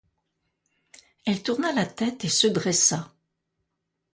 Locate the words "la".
1.73-1.85